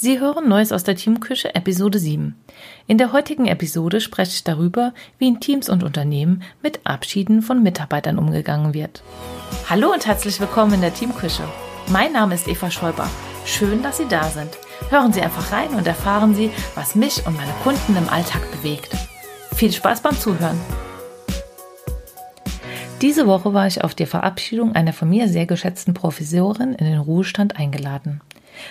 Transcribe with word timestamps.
Sie 0.00 0.20
hören 0.20 0.48
Neues 0.48 0.70
aus 0.70 0.84
der 0.84 0.94
Teamküche 0.94 1.56
Episode 1.56 1.98
7. 1.98 2.36
In 2.86 2.98
der 2.98 3.12
heutigen 3.12 3.46
Episode 3.46 4.00
spreche 4.00 4.30
ich 4.30 4.44
darüber, 4.44 4.94
wie 5.18 5.26
in 5.26 5.40
Teams 5.40 5.68
und 5.68 5.82
Unternehmen 5.82 6.44
mit 6.62 6.78
Abschieden 6.84 7.42
von 7.42 7.64
Mitarbeitern 7.64 8.16
umgegangen 8.16 8.74
wird. 8.74 9.02
Hallo 9.68 9.92
und 9.92 10.06
herzlich 10.06 10.38
willkommen 10.38 10.74
in 10.74 10.82
der 10.82 10.94
Teamküche. 10.94 11.42
Mein 11.90 12.12
Name 12.12 12.36
ist 12.36 12.46
Eva 12.46 12.70
Schäuber. 12.70 13.10
Schön, 13.44 13.82
dass 13.82 13.96
Sie 13.96 14.06
da 14.06 14.22
sind. 14.28 14.50
Hören 14.88 15.12
Sie 15.12 15.20
einfach 15.20 15.50
rein 15.50 15.70
und 15.70 15.84
erfahren 15.84 16.32
Sie, 16.32 16.52
was 16.76 16.94
mich 16.94 17.26
und 17.26 17.36
meine 17.36 17.52
Kunden 17.64 17.96
im 17.96 18.08
Alltag 18.08 18.42
bewegt. 18.52 18.94
Viel 19.56 19.72
Spaß 19.72 20.02
beim 20.02 20.16
Zuhören. 20.16 20.60
Diese 23.02 23.26
Woche 23.26 23.52
war 23.52 23.66
ich 23.66 23.82
auf 23.82 23.96
die 23.96 24.06
Verabschiedung 24.06 24.76
einer 24.76 24.92
von 24.92 25.10
mir 25.10 25.26
sehr 25.26 25.46
geschätzten 25.46 25.92
Professorin 25.92 26.74
in 26.74 26.86
den 26.86 27.00
Ruhestand 27.00 27.56
eingeladen. 27.56 28.20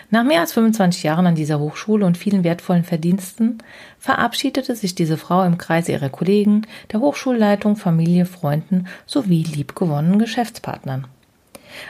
Nach 0.09 0.23
mehr 0.23 0.41
als 0.41 0.53
25 0.53 1.03
Jahren 1.03 1.27
an 1.27 1.35
dieser 1.35 1.59
Hochschule 1.59 2.05
und 2.05 2.17
vielen 2.17 2.43
wertvollen 2.43 2.83
Verdiensten 2.83 3.59
verabschiedete 3.99 4.75
sich 4.75 4.95
diese 4.95 5.17
Frau 5.17 5.43
im 5.43 5.57
Kreise 5.57 5.91
ihrer 5.91 6.09
Kollegen, 6.09 6.63
der 6.91 6.99
Hochschulleitung, 6.99 7.75
Familie, 7.75 8.25
Freunden 8.25 8.87
sowie 9.05 9.43
liebgewonnenen 9.43 10.19
Geschäftspartnern. 10.19 11.07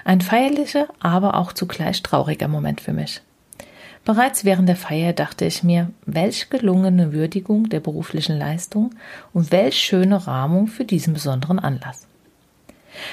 Ein 0.04 0.22
feierlicher, 0.22 0.88
aber 1.00 1.36
auch 1.36 1.54
zugleich 1.54 2.04
trauriger 2.04 2.48
Moment 2.48 2.82
für 2.82 2.94
mich. 2.94 3.22
Bereits 4.06 4.46
während 4.46 4.70
der 4.70 4.78
Feier 4.78 5.12
dachte 5.12 5.44
ich 5.44 5.64
mir, 5.64 5.92
welch 6.06 6.50
gelungene 6.50 7.12
Würdigung 7.12 7.68
der 7.68 7.82
beruflichen 7.82 8.38
Leistung 8.38 8.92
und 9.34 9.52
welch 9.52 9.76
schöne 9.76 10.28
Rahmung 10.28 10.68
für 10.68 10.86
diesen 10.86 11.14
besonderen 11.14 11.60
Anlass. 11.60 12.07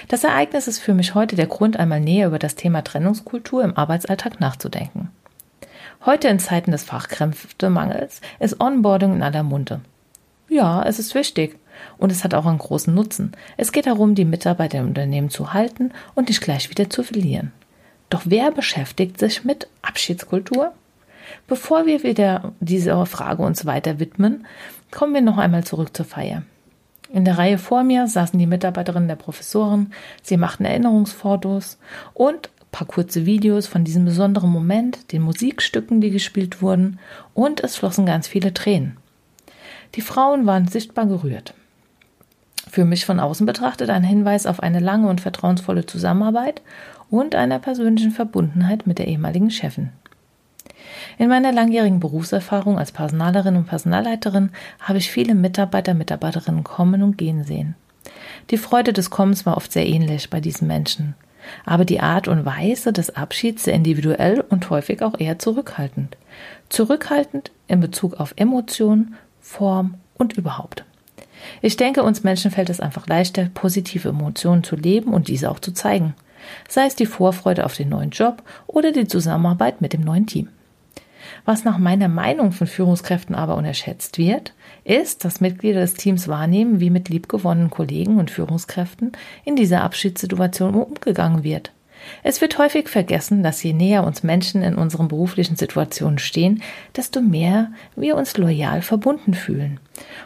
Das 0.09 0.25
Ereignis 0.25 0.69
ist 0.69 0.79
für 0.79 0.95
mich 0.95 1.15
heute 1.15 1.37
der 1.37 1.47
Grund, 1.47 1.79
einmal 1.79 2.01
näher 2.01 2.29
über 2.29 2.39
das 2.39 2.55
Thema 2.55 2.83
Trennungskultur 2.83 3.63
im 3.63 3.77
Arbeitsalltag 3.77 4.41
nachzudenken. 4.41 5.11
Heute 6.05 6.29
in 6.29 6.39
Zeiten 6.39 6.71
des 6.71 6.85
Fachkräftemangels 6.85 8.21
ist 8.39 8.61
Onboarding 8.61 9.15
in 9.15 9.23
aller 9.23 9.43
Munde. 9.43 9.81
Ja, 10.49 10.83
es 10.85 10.99
ist 10.99 11.15
wichtig 11.15 11.59
und 11.97 12.13
es 12.13 12.25
hat 12.25 12.35
auch 12.35 12.47
einen 12.47 12.59
großen 12.59 12.95
Nutzen. 12.95 13.33
Es 13.57 13.73
geht 13.73 13.87
darum, 13.87 14.15
die 14.15 14.25
Mitarbeiter 14.25 14.79
im 14.79 14.89
Unternehmen 14.89 15.31
zu 15.31 15.53
halten 15.53 15.93
und 16.15 16.29
nicht 16.29 16.43
gleich 16.43 16.69
wieder 16.69 16.91
zu 16.91 17.03
verlieren. 17.03 17.53
Doch 18.11 18.23
wer 18.25 18.53
beschäftigt 18.53 19.19
sich 19.19 19.45
mit 19.45 19.69
Abschiedskultur? 19.83 20.73
Bevor 21.47 21.87
wir 21.87 22.03
wieder 22.03 22.53
dieser 22.61 23.05
Frage 23.07 23.43
uns 23.43 23.65
weiter 23.65 23.99
widmen, 23.99 24.47
kommen 24.91 25.15
wir 25.15 25.23
noch 25.23 25.39
einmal 25.39 25.65
zurück 25.65 25.97
zur 25.97 26.05
Feier. 26.05 26.43
In 27.15 27.25
der 27.25 27.39
Reihe 27.39 27.59
vor 27.59 27.85
mir 27.85 28.09
saßen 28.09 28.41
die 28.41 28.47
Mitarbeiterinnen 28.49 29.07
der 29.07 29.15
Professoren, 29.15 29.93
sie 30.21 30.37
machten 30.37 30.65
Erinnerungsfotos 30.65 31.79
und 32.13 32.51
paar 32.73 32.89
kurze 32.89 33.25
Videos 33.25 33.69
von 33.69 33.85
diesem 33.85 34.05
besonderen 34.05 34.51
Moment, 34.51 35.13
den 35.13 35.23
Musikstücken, 35.23 36.01
die 36.01 36.11
gespielt 36.11 36.61
wurden, 36.61 36.99
und 37.33 37.63
es 37.63 37.77
flossen 37.77 38.05
ganz 38.05 38.27
viele 38.27 38.53
Tränen. 38.53 38.97
Die 39.95 40.01
Frauen 40.01 40.45
waren 40.45 40.67
sichtbar 40.67 41.07
gerührt. 41.07 41.55
Für 42.69 42.85
mich 42.85 43.07
von 43.07 43.21
außen 43.21 43.47
betrachtet 43.47 43.91
ein 43.91 44.03
Hinweis 44.03 44.45
auf 44.45 44.59
eine 44.59 44.81
lange 44.81 45.09
und 45.09 45.21
vertrauensvolle 45.21 45.87
Zusammenarbeit 45.87 46.63
und 47.11 47.37
einer 47.37 47.61
persönlichen 47.61 48.11
Verbundenheit 48.11 48.89
mit 48.89 48.99
der 48.99 49.07
ehemaligen 49.07 49.53
Chefin. 49.53 49.91
In 51.19 51.29
meiner 51.29 51.53
langjährigen 51.53 52.01
Berufserfahrung 52.01 52.79
als 52.79 52.93
Personalerin 52.93 53.57
und 53.57 53.67
Personalleiterin 53.67 54.51
habe 54.81 54.99
ich 54.99 55.11
viele 55.11 55.35
Mitarbeiter, 55.35 55.95
Mitarbeiterinnen 55.95 56.65
kommen 56.65 57.03
und 57.03 57.19
gehen 57.19 57.45
sehen. 57.45 57.77
Die 58.51 58.59
Freude 58.59 58.93
des 58.93 59.11
Kommens 59.11 59.47
war 59.47 59.57
oft 59.57 59.73
sehr 59.73 59.87
ähnlich 59.87 60.31
bei 60.31 60.41
diesen 60.41 60.67
Menschen, 60.67 61.15
aber 61.65 61.85
die 61.85 62.01
Art 62.01 62.29
und 62.29 62.45
Weise 62.45 62.93
des 62.93 63.17
Abschieds 63.17 63.65
sehr 63.65 63.75
individuell 63.75 64.41
und 64.41 64.69
häufig 64.71 65.03
auch 65.03 65.19
eher 65.19 65.39
zurückhaltend. 65.39 66.17
Zurückhaltend 66.69 67.53
in 67.69 67.81
Bezug 67.81 68.15
auf 68.15 68.35
Emotionen, 68.37 69.15
Form 69.41 69.95
und 70.15 70.35
überhaupt. 70.35 70.85
Ich 71.61 71.77
denke, 71.77 72.03
uns 72.03 72.25
Menschen 72.25 72.51
fällt 72.51 72.71
es 72.71 72.81
einfach 72.81 73.07
leichter, 73.07 73.51
positive 73.53 74.09
Emotionen 74.09 74.65
zu 74.65 74.77
leben 74.77 75.13
und 75.13 75.29
diese 75.29 75.51
auch 75.51 75.59
zu 75.59 75.73
zeigen. 75.73 76.15
Sei 76.69 76.87
es 76.87 76.97
die 76.97 77.07
Vorfreude 77.07 77.65
auf 77.65 77.77
den 77.77 77.89
neuen 77.89 78.11
Job 78.11 78.43
oder 78.67 78.93
die 78.93 79.07
Zusammenarbeit 79.07 79.81
mit 79.81 79.93
dem 79.93 80.03
neuen 80.03 80.27
Team. 80.27 80.49
Was 81.45 81.65
nach 81.65 81.79
meiner 81.79 82.09
Meinung 82.09 82.53
von 82.53 82.67
Führungskräften 82.67 83.35
aber 83.35 83.57
unterschätzt 83.57 84.19
wird, 84.19 84.55
ist, 84.85 85.25
dass 85.25 85.41
Mitglieder 85.41 85.81
des 85.81 85.95
Teams 85.95 86.29
wahrnehmen, 86.29 86.81
wie 86.81 86.91
mit 86.91 87.09
liebgewonnenen 87.09 87.71
Kollegen 87.71 88.19
und 88.19 88.31
Führungskräften 88.31 89.13
in 89.45 89.57
dieser 89.57 89.83
Abschiedssituation 89.83 90.75
umgegangen 90.75 91.45
wird. 91.45 91.73
Es 92.23 92.41
wird 92.41 92.59
häufig 92.59 92.89
vergessen, 92.89 93.43
dass 93.43 93.63
je 93.63 93.73
näher 93.73 94.05
uns 94.05 94.23
Menschen 94.23 94.63
in 94.63 94.75
unseren 94.75 95.09
beruflichen 95.09 95.57
Situationen 95.57 96.19
stehen, 96.19 96.63
desto 96.97 97.21
mehr 97.21 97.73
wir 97.97 98.17
uns 98.17 98.37
loyal 98.37 98.83
verbunden 98.83 99.35
fühlen. 99.35 99.81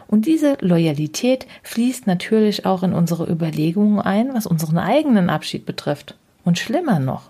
Und 0.07 0.25
diese 0.25 0.57
Loyalität 0.61 1.47
fließt 1.63 2.07
natürlich 2.07 2.65
auch 2.65 2.83
in 2.83 2.93
unsere 2.93 3.29
Überlegungen 3.29 3.99
ein, 3.99 4.33
was 4.33 4.45
unseren 4.45 4.77
eigenen 4.77 5.29
Abschied 5.29 5.65
betrifft. 5.65 6.15
Und 6.43 6.57
schlimmer 6.57 6.99
noch, 6.99 7.29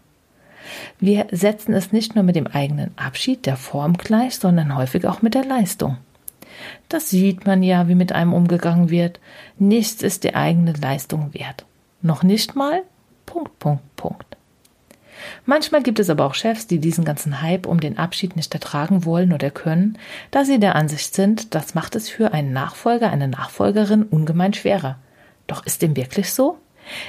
wir 0.99 1.27
setzen 1.31 1.73
es 1.73 1.91
nicht 1.91 2.15
nur 2.15 2.23
mit 2.23 2.35
dem 2.35 2.47
eigenen 2.47 2.91
Abschied 2.97 3.45
der 3.45 3.57
Form 3.57 3.97
gleich, 3.97 4.35
sondern 4.35 4.75
häufig 4.75 5.05
auch 5.05 5.21
mit 5.21 5.33
der 5.33 5.45
Leistung. 5.45 5.97
Das 6.89 7.09
sieht 7.09 7.45
man 7.45 7.63
ja, 7.63 7.87
wie 7.87 7.95
mit 7.95 8.11
einem 8.11 8.33
umgegangen 8.33 8.89
wird. 8.89 9.19
Nichts 9.57 10.01
ist 10.01 10.23
die 10.23 10.35
eigene 10.35 10.73
Leistung 10.73 11.33
wert. 11.33 11.65
Noch 12.01 12.23
nicht 12.23 12.55
mal? 12.55 12.83
Punkt, 13.25 13.59
Punkt, 13.59 13.95
Punkt. 13.95 14.37
Manchmal 15.45 15.83
gibt 15.83 15.99
es 15.99 16.09
aber 16.09 16.25
auch 16.25 16.33
Chefs, 16.33 16.67
die 16.67 16.79
diesen 16.79 17.03
ganzen 17.03 17.41
Hype 17.41 17.65
um 17.65 17.79
den 17.79 17.97
Abschied 17.97 18.35
nicht 18.35 18.53
ertragen 18.53 19.05
wollen 19.05 19.33
oder 19.33 19.51
können, 19.51 19.97
da 20.31 20.45
sie 20.45 20.59
der 20.59 20.75
Ansicht 20.75 21.13
sind, 21.13 21.53
das 21.55 21.75
macht 21.75 21.95
es 21.95 22.09
für 22.09 22.33
einen 22.33 22.53
Nachfolger, 22.53 23.09
eine 23.09 23.27
Nachfolgerin 23.27 24.03
ungemein 24.03 24.53
schwerer. 24.53 24.97
Doch 25.47 25.65
ist 25.65 25.81
dem 25.81 25.95
wirklich 25.95 26.33
so? 26.33 26.57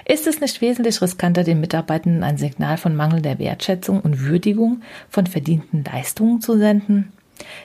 Ist 0.04 0.26
es 0.26 0.40
nicht 0.40 0.60
wesentlich 0.60 1.00
riskanter, 1.00 1.44
den 1.44 1.60
Mitarbeitenden 1.60 2.22
ein 2.22 2.38
Signal 2.38 2.76
von 2.76 2.96
mangelnder 2.96 3.38
Wertschätzung 3.38 4.00
und 4.00 4.20
Würdigung 4.20 4.82
von 5.08 5.26
verdienten 5.26 5.84
Leistungen 5.84 6.40
zu 6.40 6.58
senden? 6.58 7.12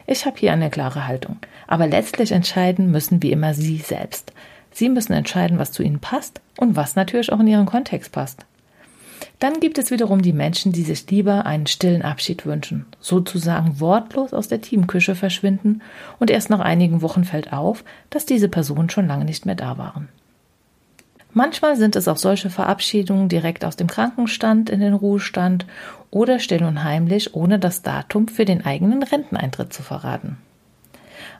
Ich 0.07 0.25
habe 0.25 0.37
hier 0.37 0.53
eine 0.53 0.69
klare 0.69 1.07
Haltung. 1.07 1.37
Aber 1.67 1.87
letztlich 1.87 2.31
entscheiden 2.31 2.91
müssen 2.91 3.21
wie 3.21 3.31
immer 3.31 3.53
Sie 3.53 3.77
selbst. 3.77 4.31
Sie 4.71 4.89
müssen 4.89 5.13
entscheiden, 5.13 5.57
was 5.57 5.71
zu 5.71 5.83
Ihnen 5.83 5.99
passt 5.99 6.41
und 6.57 6.75
was 6.75 6.95
natürlich 6.95 7.31
auch 7.31 7.39
in 7.39 7.47
Ihren 7.47 7.65
Kontext 7.65 8.11
passt. 8.11 8.45
Dann 9.39 9.59
gibt 9.59 9.77
es 9.77 9.91
wiederum 9.91 10.21
die 10.21 10.33
Menschen, 10.33 10.71
die 10.71 10.83
sich 10.83 11.09
lieber 11.09 11.45
einen 11.45 11.67
stillen 11.67 12.01
Abschied 12.01 12.45
wünschen, 12.45 12.85
sozusagen 12.99 13.79
wortlos 13.79 14.33
aus 14.33 14.47
der 14.47 14.61
Teamküche 14.61 15.15
verschwinden 15.15 15.81
und 16.19 16.29
erst 16.29 16.49
nach 16.49 16.59
einigen 16.59 17.01
Wochen 17.01 17.25
fällt 17.25 17.51
auf, 17.51 17.83
dass 18.09 18.25
diese 18.25 18.49
Personen 18.49 18.89
schon 18.89 19.07
lange 19.07 19.25
nicht 19.25 19.45
mehr 19.45 19.55
da 19.55 19.77
waren. 19.77 20.09
Manchmal 21.37 21.75
sind 21.75 21.97
es 21.97 22.07
auch 22.07 22.15
solche 22.15 22.49
Verabschiedungen 22.49 23.27
direkt 23.27 23.65
aus 23.65 23.75
dem 23.75 23.87
Krankenstand 23.87 24.69
in 24.69 24.79
den 24.79 24.93
Ruhestand 24.93 25.65
oder 26.09 26.39
still 26.39 26.63
und 26.63 26.85
heimlich, 26.85 27.35
ohne 27.35 27.59
das 27.59 27.81
Datum 27.81 28.29
für 28.29 28.45
den 28.45 28.65
eigenen 28.65 29.03
Renteneintritt 29.03 29.73
zu 29.73 29.83
verraten. 29.83 30.37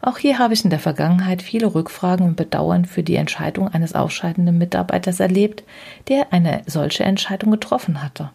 Auch 0.01 0.17
hier 0.17 0.37
habe 0.37 0.53
ich 0.53 0.65
in 0.65 0.69
der 0.69 0.79
Vergangenheit 0.79 1.41
viele 1.41 1.73
Rückfragen 1.73 2.27
und 2.27 2.35
Bedauern 2.35 2.83
für 2.83 3.03
die 3.03 3.15
Entscheidung 3.15 3.69
eines 3.69 3.95
ausscheidenden 3.95 4.57
Mitarbeiters 4.57 5.21
erlebt, 5.21 5.63
der 6.09 6.33
eine 6.33 6.63
solche 6.65 7.05
Entscheidung 7.05 7.51
getroffen 7.51 8.03
hatte. 8.03 8.31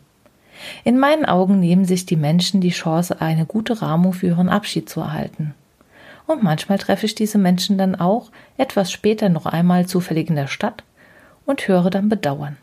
In 0.82 0.98
meinen 0.98 1.26
Augen 1.26 1.60
nehmen 1.60 1.84
sich 1.84 2.06
die 2.06 2.16
Menschen 2.16 2.62
die 2.62 2.70
Chance, 2.70 3.20
eine 3.20 3.44
gute 3.44 3.82
Rahmung 3.82 4.14
für 4.14 4.28
ihren 4.28 4.48
Abschied 4.48 4.88
zu 4.88 5.00
erhalten. 5.00 5.52
Und 6.26 6.42
manchmal 6.42 6.78
treffe 6.78 7.04
ich 7.04 7.14
diese 7.14 7.36
Menschen 7.36 7.76
dann 7.76 7.96
auch 7.96 8.30
etwas 8.56 8.90
später 8.90 9.28
noch 9.28 9.44
einmal 9.44 9.84
zufällig 9.84 10.30
in 10.30 10.36
der 10.36 10.46
Stadt 10.46 10.84
und 11.50 11.66
höre 11.68 11.90
dann 11.90 12.08
Bedauern. 12.08 12.56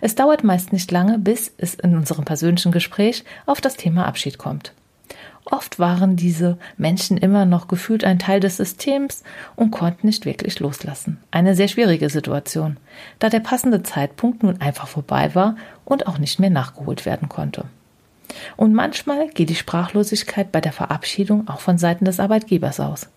Es 0.00 0.14
dauert 0.14 0.44
meist 0.44 0.72
nicht 0.72 0.90
lange, 0.90 1.18
bis 1.18 1.52
es 1.56 1.74
in 1.74 1.96
unserem 1.96 2.24
persönlichen 2.24 2.70
Gespräch 2.70 3.24
auf 3.46 3.60
das 3.60 3.76
Thema 3.76 4.06
Abschied 4.06 4.38
kommt. 4.38 4.74
Oft 5.44 5.80
waren 5.80 6.14
diese 6.14 6.56
Menschen 6.76 7.16
immer 7.16 7.46
noch 7.46 7.66
gefühlt 7.66 8.04
ein 8.04 8.20
Teil 8.20 8.38
des 8.38 8.58
Systems 8.58 9.24
und 9.56 9.72
konnten 9.72 10.06
nicht 10.06 10.24
wirklich 10.24 10.60
loslassen. 10.60 11.18
Eine 11.30 11.56
sehr 11.56 11.66
schwierige 11.66 12.10
Situation, 12.10 12.76
da 13.18 13.28
der 13.28 13.40
passende 13.40 13.82
Zeitpunkt 13.82 14.42
nun 14.42 14.60
einfach 14.60 14.86
vorbei 14.86 15.34
war 15.34 15.56
und 15.84 16.06
auch 16.06 16.18
nicht 16.18 16.38
mehr 16.38 16.50
nachgeholt 16.50 17.06
werden 17.06 17.28
konnte. 17.28 17.64
Und 18.56 18.72
manchmal 18.72 19.28
geht 19.28 19.50
die 19.50 19.56
Sprachlosigkeit 19.56 20.52
bei 20.52 20.60
der 20.60 20.72
Verabschiedung 20.72 21.48
auch 21.48 21.60
von 21.60 21.76
Seiten 21.76 22.04
des 22.04 22.20
Arbeitgebers 22.20 22.78
aus. 22.78 23.08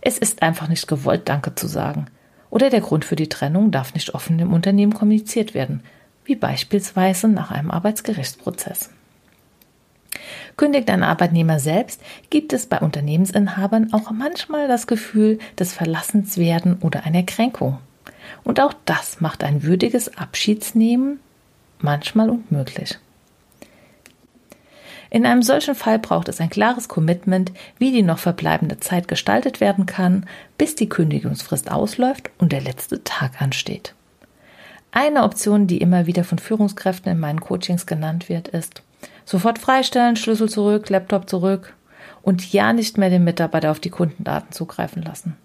Es 0.00 0.18
ist 0.18 0.42
einfach 0.42 0.68
nicht 0.68 0.88
gewollt, 0.88 1.28
Danke 1.28 1.54
zu 1.54 1.68
sagen. 1.68 2.06
Oder 2.50 2.70
der 2.70 2.80
Grund 2.80 3.04
für 3.04 3.16
die 3.16 3.28
Trennung 3.28 3.70
darf 3.70 3.94
nicht 3.94 4.14
offen 4.14 4.38
im 4.38 4.52
Unternehmen 4.52 4.94
kommuniziert 4.94 5.54
werden, 5.54 5.82
wie 6.24 6.36
beispielsweise 6.36 7.28
nach 7.28 7.50
einem 7.50 7.70
Arbeitsgerichtsprozess. 7.70 8.90
Kündigt 10.56 10.90
ein 10.90 11.02
Arbeitnehmer 11.02 11.60
selbst, 11.60 12.02
gibt 12.30 12.52
es 12.52 12.66
bei 12.66 12.80
Unternehmensinhabern 12.80 13.92
auch 13.92 14.10
manchmal 14.10 14.66
das 14.66 14.86
Gefühl 14.86 15.38
des 15.58 15.72
Verlassenswerden 15.72 16.78
oder 16.80 17.04
einer 17.04 17.22
Kränkung. 17.22 17.78
Und 18.44 18.60
auch 18.60 18.74
das 18.84 19.20
macht 19.20 19.44
ein 19.44 19.62
würdiges 19.62 20.16
Abschiedsnehmen 20.16 21.20
manchmal 21.80 22.30
unmöglich. 22.30 22.98
In 25.10 25.24
einem 25.24 25.42
solchen 25.42 25.74
Fall 25.74 25.98
braucht 25.98 26.28
es 26.28 26.40
ein 26.40 26.50
klares 26.50 26.88
Commitment, 26.88 27.52
wie 27.78 27.92
die 27.92 28.02
noch 28.02 28.18
verbleibende 28.18 28.78
Zeit 28.78 29.08
gestaltet 29.08 29.60
werden 29.60 29.86
kann, 29.86 30.26
bis 30.58 30.74
die 30.74 30.88
Kündigungsfrist 30.88 31.70
ausläuft 31.70 32.30
und 32.38 32.52
der 32.52 32.60
letzte 32.60 33.02
Tag 33.04 33.40
ansteht. 33.40 33.94
Eine 34.90 35.22
Option, 35.22 35.66
die 35.66 35.78
immer 35.78 36.06
wieder 36.06 36.24
von 36.24 36.38
Führungskräften 36.38 37.12
in 37.12 37.18
meinen 37.18 37.40
Coachings 37.40 37.86
genannt 37.86 38.28
wird, 38.28 38.48
ist 38.48 38.82
sofort 39.24 39.58
freistellen, 39.58 40.16
Schlüssel 40.16 40.48
zurück, 40.48 40.88
Laptop 40.88 41.28
zurück 41.28 41.74
und 42.22 42.52
ja 42.52 42.72
nicht 42.72 42.98
mehr 42.98 43.10
den 43.10 43.24
Mitarbeiter 43.24 43.70
auf 43.70 43.80
die 43.80 43.90
Kundendaten 43.90 44.52
zugreifen 44.52 45.02
lassen. 45.02 45.36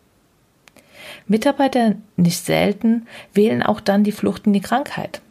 Mitarbeiter 1.27 1.95
nicht 2.15 2.44
selten 2.44 3.07
wählen 3.33 3.63
auch 3.63 3.80
dann 3.80 4.04
die 4.04 4.12
Flucht 4.12 4.48
in 4.48 4.54
die 4.54 4.62
Krankheit, 4.62 5.21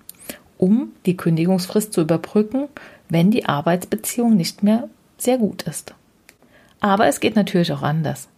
um 0.58 0.92
die 1.06 1.16
Kündigungsfrist 1.16 1.92
zu 1.92 2.02
überbrücken, 2.02 2.68
wenn 3.12 3.30
die 3.30 3.46
Arbeitsbeziehung 3.46 4.36
nicht 4.36 4.62
mehr 4.62 4.88
sehr 5.18 5.38
gut 5.38 5.62
ist. 5.62 5.94
Aber 6.80 7.06
es 7.06 7.20
geht 7.20 7.36
natürlich 7.36 7.72
auch 7.72 7.82
anders. 7.82 8.28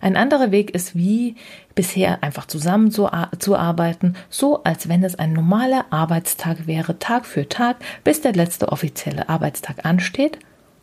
Ein 0.00 0.16
anderer 0.16 0.50
Weg 0.50 0.70
ist 0.74 0.94
wie 0.94 1.36
bisher 1.74 2.22
einfach 2.22 2.46
zusammen 2.46 2.90
zu, 2.90 3.08
zu, 3.38 3.56
arbeiten, 3.56 4.14
so 4.30 4.62
als 4.64 4.88
wenn 4.88 5.04
es 5.04 5.16
ein 5.16 5.32
normaler 5.32 5.86
Arbeitstag 5.90 6.66
wäre, 6.66 6.98
Tag 6.98 7.26
für 7.26 7.48
Tag, 7.48 7.76
bis 8.04 8.20
der 8.20 8.32
letzte 8.32 8.70
offizielle 8.70 9.28
Arbeitstag 9.28 9.84
ansteht, 9.84 10.38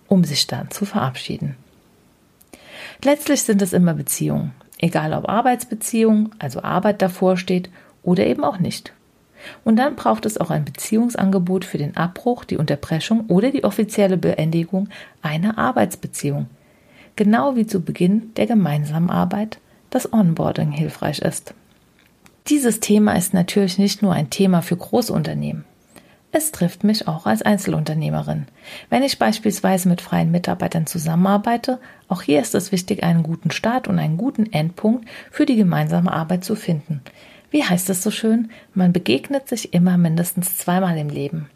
um 0.07 0.24
sich 0.24 0.48
dann 0.48 0.69
zu 0.69 0.86
verabschieden. 0.86 1.56
Letztlich 3.04 3.44
sind 3.44 3.62
es 3.62 3.74
immer 3.74 3.94
Beziehungen, 3.94 4.54
egal 4.78 5.13
ob 5.13 5.30
Arbeitsbeziehung, 5.30 6.31
also 6.40 6.62
Arbeit 6.62 7.02
davor 7.02 7.38
steht 7.38 7.69
oder 8.04 8.25
eben 8.25 8.44
auch 8.44 8.60
nicht. 8.60 8.94
Und 9.63 9.77
dann 9.77 9.95
braucht 9.95 10.25
es 10.25 10.38
auch 10.38 10.50
ein 10.50 10.65
Beziehungsangebot 10.65 11.65
für 11.65 11.77
den 11.77 11.97
Abbruch, 11.97 12.45
die 12.45 12.57
Unterbrechung 12.57 13.25
oder 13.27 13.51
die 13.51 13.63
offizielle 13.63 14.18
Beendigung 14.18 14.89
einer 15.21 15.57
Arbeitsbeziehung. 15.57 16.47
Genau 17.15 17.56
wie 17.56 17.68
zu 17.68 17.81
Beginn 17.81 18.33
der 18.36 18.47
gemeinsamen 18.47 19.09
Arbeit 19.09 19.59
das 19.89 20.12
Onboarding 20.13 20.71
hilfreich 20.71 21.19
ist. 21.19 21.53
Dieses 22.47 22.80
Thema 22.80 23.13
ist 23.13 23.33
natürlich 23.33 23.77
nicht 23.77 24.01
nur 24.01 24.13
ein 24.13 24.30
Thema 24.30 24.62
für 24.62 24.77
Großunternehmen. 24.77 25.65
Es 26.31 26.51
trifft 26.51 26.83
mich 26.83 27.07
auch 27.07 27.25
als 27.25 27.42
Einzelunternehmerin. 27.42 28.45
Wenn 28.89 29.01
ich 29.01 29.18
beispielsweise 29.18 29.89
mit 29.89 30.00
freien 30.00 30.30
Mitarbeitern 30.30 30.85
zusammenarbeite, 30.85 31.80
auch 32.07 32.21
hier 32.21 32.39
ist 32.39 32.53
es 32.53 32.71
wichtig, 32.71 33.03
einen 33.03 33.24
guten 33.24 33.50
Start 33.50 33.88
und 33.88 33.97
einen 33.97 34.18
guten 34.18 34.51
Endpunkt 34.51 35.07
für 35.31 35.47
die 35.47 35.56
gemeinsame 35.56 36.12
Arbeit 36.12 36.44
zu 36.44 36.56
finden. 36.56 37.01
Wie 37.51 37.63
heißt 37.63 37.90
es 37.90 38.04
so 38.04 38.12
schön? 38.12 38.51
Man 38.74 38.94
begegnet 38.94 39.48
sich 39.48 39.74
immer 39.74 39.98
mindestens 39.98 40.57
zweimal 40.57 40.98
im 40.98 41.10
Leben. 41.10 41.50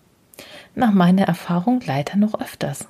Nach 0.76 0.92
meiner 0.92 1.26
Erfahrung 1.26 1.82
leider 1.86 2.16
noch 2.18 2.40
öfters. 2.40 2.88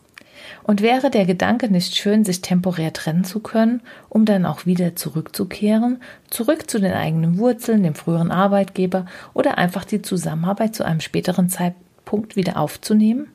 Und 0.64 0.82
wäre 0.82 1.10
der 1.10 1.26
Gedanke 1.26 1.70
nicht 1.70 1.96
schön, 1.96 2.24
sich 2.24 2.42
temporär 2.42 2.94
trennen 2.94 3.24
zu 3.24 3.40
können, 3.40 3.82
um 4.10 4.26
dann 4.26 4.46
auch 4.46 4.66
wieder 4.66 4.96
zurückzukehren, 4.96 6.02
zurück 6.30 6.70
zu 6.70 6.80
den 6.80 6.94
eigenen 6.94 7.38
Wurzeln, 7.38 7.84
dem 7.84 7.96
früheren 7.96 8.32
Arbeitgeber 8.32 9.06
oder 9.34 9.58
einfach 9.58 9.86
die 9.86 10.02
Zusammenarbeit 10.02 10.76
zu 10.76 10.86
einem 10.86 11.02
späteren 11.02 11.50
Zeitpunkt 11.50 12.36
wieder 12.36 12.58
aufzunehmen? 12.58 13.28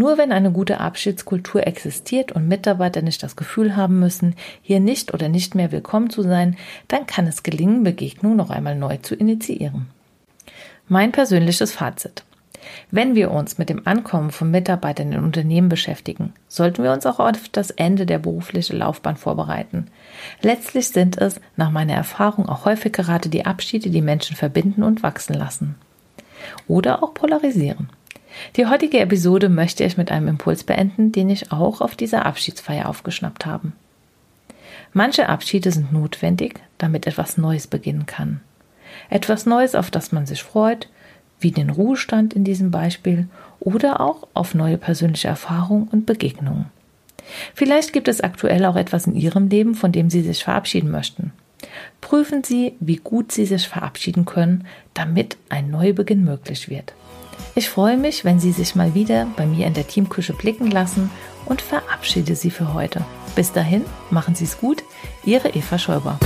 Nur 0.00 0.16
wenn 0.16 0.32
eine 0.32 0.50
gute 0.50 0.80
Abschiedskultur 0.80 1.66
existiert 1.66 2.32
und 2.32 2.48
Mitarbeiter 2.48 3.02
nicht 3.02 3.22
das 3.22 3.36
Gefühl 3.36 3.76
haben 3.76 4.00
müssen, 4.00 4.34
hier 4.62 4.80
nicht 4.80 5.12
oder 5.12 5.28
nicht 5.28 5.54
mehr 5.54 5.72
willkommen 5.72 6.08
zu 6.08 6.22
sein, 6.22 6.56
dann 6.88 7.04
kann 7.04 7.26
es 7.26 7.42
gelingen, 7.42 7.84
Begegnungen 7.84 8.38
noch 8.38 8.48
einmal 8.48 8.76
neu 8.76 8.96
zu 8.96 9.14
initiieren. 9.14 9.90
Mein 10.88 11.12
persönliches 11.12 11.72
Fazit. 11.72 12.24
Wenn 12.90 13.14
wir 13.14 13.30
uns 13.30 13.58
mit 13.58 13.68
dem 13.68 13.86
Ankommen 13.86 14.30
von 14.30 14.50
Mitarbeitern 14.50 15.12
in 15.12 15.22
Unternehmen 15.22 15.68
beschäftigen, 15.68 16.32
sollten 16.48 16.82
wir 16.82 16.92
uns 16.92 17.04
auch 17.04 17.20
auf 17.20 17.50
das 17.52 17.70
Ende 17.70 18.06
der 18.06 18.20
beruflichen 18.20 18.78
Laufbahn 18.78 19.18
vorbereiten. 19.18 19.88
Letztlich 20.40 20.88
sind 20.88 21.18
es, 21.18 21.42
nach 21.56 21.70
meiner 21.70 21.92
Erfahrung, 21.92 22.48
auch 22.48 22.64
häufig 22.64 22.94
gerade 22.94 23.28
die 23.28 23.44
Abschiede, 23.44 23.90
die 23.90 24.00
Menschen 24.00 24.34
verbinden 24.34 24.82
und 24.82 25.02
wachsen 25.02 25.34
lassen. 25.34 25.74
Oder 26.66 27.02
auch 27.02 27.12
polarisieren. 27.12 27.90
Die 28.56 28.66
heutige 28.66 29.00
Episode 29.00 29.48
möchte 29.48 29.84
ich 29.84 29.96
mit 29.96 30.10
einem 30.10 30.28
Impuls 30.28 30.64
beenden, 30.64 31.12
den 31.12 31.30
ich 31.30 31.52
auch 31.52 31.80
auf 31.80 31.96
dieser 31.96 32.26
Abschiedsfeier 32.26 32.88
aufgeschnappt 32.88 33.46
habe. 33.46 33.72
Manche 34.92 35.28
Abschiede 35.28 35.70
sind 35.70 35.92
notwendig, 35.92 36.60
damit 36.78 37.06
etwas 37.06 37.38
Neues 37.38 37.66
beginnen 37.66 38.06
kann. 38.06 38.40
Etwas 39.08 39.46
Neues, 39.46 39.74
auf 39.74 39.90
das 39.90 40.12
man 40.12 40.26
sich 40.26 40.42
freut, 40.42 40.88
wie 41.38 41.52
den 41.52 41.70
Ruhestand 41.70 42.34
in 42.34 42.44
diesem 42.44 42.70
Beispiel 42.70 43.28
oder 43.60 44.00
auch 44.00 44.26
auf 44.34 44.54
neue 44.54 44.78
persönliche 44.78 45.28
Erfahrungen 45.28 45.88
und 45.88 46.06
Begegnungen. 46.06 46.66
Vielleicht 47.54 47.92
gibt 47.92 48.08
es 48.08 48.20
aktuell 48.20 48.64
auch 48.64 48.76
etwas 48.76 49.06
in 49.06 49.14
Ihrem 49.14 49.48
Leben, 49.48 49.74
von 49.74 49.92
dem 49.92 50.10
Sie 50.10 50.22
sich 50.22 50.42
verabschieden 50.42 50.90
möchten. 50.90 51.32
Prüfen 52.00 52.42
Sie, 52.42 52.74
wie 52.80 52.96
gut 52.96 53.32
Sie 53.32 53.46
sich 53.46 53.68
verabschieden 53.68 54.24
können, 54.24 54.66
damit 54.94 55.36
ein 55.48 55.70
Neubeginn 55.70 56.24
möglich 56.24 56.68
wird. 56.68 56.94
Ich 57.54 57.68
freue 57.68 57.96
mich, 57.96 58.24
wenn 58.24 58.38
Sie 58.38 58.52
sich 58.52 58.74
mal 58.74 58.94
wieder 58.94 59.26
bei 59.36 59.44
mir 59.44 59.66
in 59.66 59.74
der 59.74 59.86
Teamküche 59.86 60.32
blicken 60.32 60.70
lassen 60.70 61.10
und 61.46 61.60
verabschiede 61.60 62.36
Sie 62.36 62.50
für 62.50 62.74
heute. 62.74 63.04
Bis 63.34 63.52
dahin, 63.52 63.84
machen 64.10 64.34
Sie 64.34 64.44
es 64.44 64.58
gut, 64.58 64.84
Ihre 65.24 65.48
Eva 65.48 65.78
Schäuber. 65.78 66.18